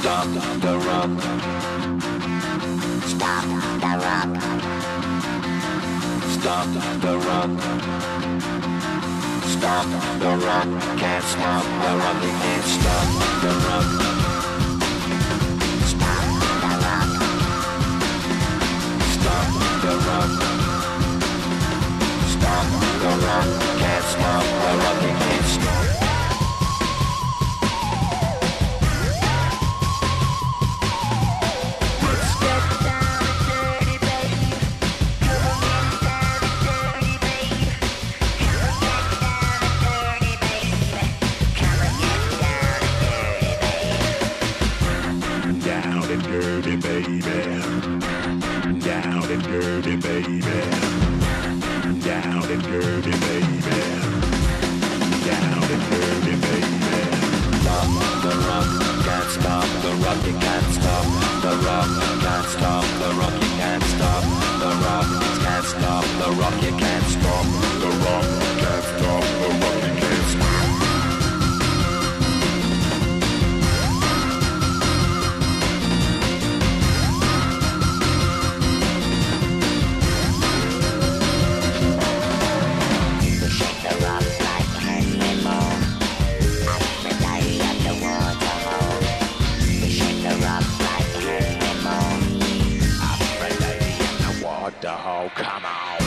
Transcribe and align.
stop 0.00 0.60
the 0.60 0.78
run. 0.78 2.29
Stop 3.20 3.44
the 3.82 3.92
run. 4.02 4.40
Stop 6.30 6.66
the 7.02 7.18
run. 7.18 7.58
Stop 9.42 9.86
the 10.20 10.46
run. 10.46 10.80
Can't 10.96 11.24
stop 11.24 11.64
the 11.64 11.96
run. 11.98 12.20
Can't 12.22 12.64
stop 12.64 13.42
the 13.42 13.48
run. 13.68 14.19
baby. 46.80 47.20
Down 48.80 49.24
and 49.30 49.42
dirty, 49.42 49.96
baby. 49.96 50.40
Down 52.00 52.44
and 52.50 52.62
dirty, 52.62 53.10
baby. 53.10 53.70
Down 55.26 55.62
and 55.74 55.82
dirty, 55.90 56.34
baby. 56.44 56.80
Stop 57.60 57.90
the 58.22 58.32
rock, 58.46 58.70
can't 59.04 59.30
stop 59.30 59.68
the 59.82 59.92
rock, 60.04 60.26
you 60.26 60.34
can't 60.38 60.74
stop 60.74 61.06
the 61.42 61.52
rock. 61.66 61.99
the 94.80 94.88
whole 94.88 95.28
come 95.30 95.62
on. 95.66 96.00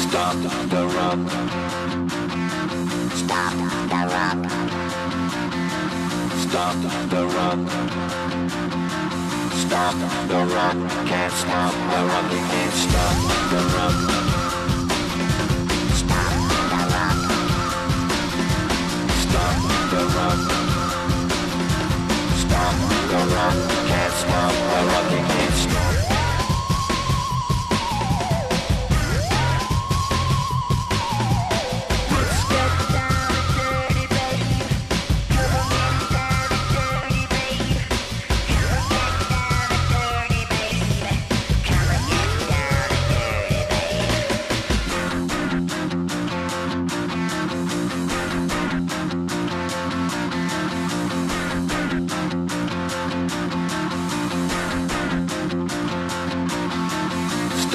Stop 0.00 0.36
the 0.68 0.86
rock. 0.96 1.20
Stop 3.14 3.54
the 3.88 4.02
rock. 4.10 4.40
Stop 6.40 6.74
the 7.10 7.26
rock. 7.26 7.60
Stop 9.54 9.94
the 10.28 10.40
rock. 10.54 11.06
Can't 11.06 11.32
stop 11.32 11.72
the 11.72 12.00
rock. 12.10 12.30
Can't 12.30 12.72
stop 12.72 13.50
the 13.50 13.60
rock. 13.76 14.49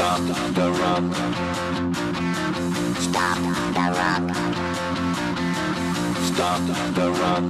Stop 0.05 0.21
the 0.53 0.71
rock. 0.71 1.03
Stop 2.99 3.38
the 3.73 3.85
rock. 3.97 4.25
Stop 6.21 6.61
the 6.93 7.11
rock. 7.11 7.45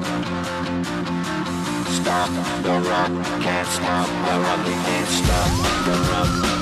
Stop 1.89 2.29
the 2.63 2.75
rock. 2.89 3.11
Can't 3.41 3.67
stop 3.67 4.07
the 4.07 4.39
rock. 4.39 4.66
Can't 4.66 5.07
stop 5.09 5.51
the 5.83 5.95
rock. 6.11 6.54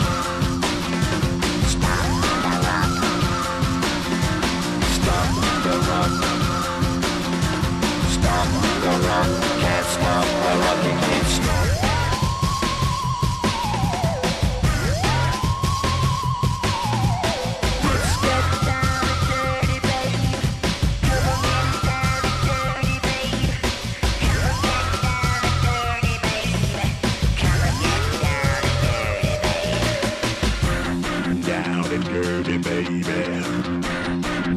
down 31.46 31.86
and 31.92 32.04
dirty, 32.06 32.58
baby. 32.58 33.04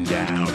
Down 0.04 0.45